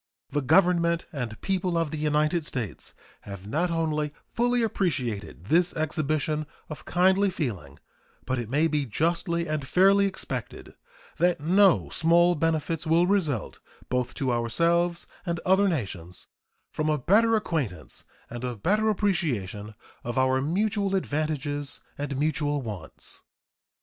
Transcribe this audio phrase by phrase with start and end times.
[0.31, 6.47] The Government and people of the United States have not only fully appreciated this exhibition
[6.69, 7.77] of kindly feeling,
[8.25, 10.73] but it may be justly and fairly expected
[11.17, 13.59] that no small benefits will result
[13.89, 16.27] both to ourselves and other nations
[16.71, 23.21] from a better acquaintance, and a better appreciation of our mutual advantages and mutual wants.